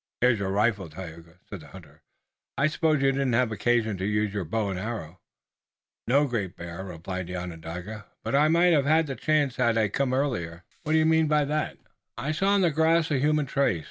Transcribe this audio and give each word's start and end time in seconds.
"Here's 0.19 0.39
your 0.39 0.49
rifle, 0.49 0.89
Tayoga," 0.89 1.37
said 1.47 1.59
the 1.59 1.67
hunter; 1.67 2.01
"I 2.57 2.65
suppose 2.65 3.03
you 3.03 3.11
didn't 3.11 3.33
have 3.33 3.49
an 3.49 3.53
occasion 3.53 3.97
to 3.99 4.05
use 4.07 4.33
your 4.33 4.45
bow 4.45 4.69
and 4.71 4.79
arrows." 4.79 5.17
"No, 6.07 6.25
Great 6.25 6.55
Bear," 6.55 6.83
replied 6.83 7.27
the 7.27 7.35
Onondaga, 7.35 8.07
"but 8.23 8.33
I 8.33 8.47
might 8.47 8.73
have 8.73 8.85
had 8.85 9.05
the 9.05 9.15
chance 9.15 9.57
had 9.57 9.77
I 9.77 9.89
come 9.89 10.11
earlier." 10.11 10.63
"What 10.81 10.93
do 10.93 10.97
you 10.97 11.05
mean 11.05 11.27
by 11.27 11.45
that?" 11.45 11.77
"I 12.17 12.31
saw 12.31 12.47
on 12.47 12.61
the 12.61 12.71
grass 12.71 13.11
a 13.11 13.19
human 13.19 13.45
trace. 13.45 13.79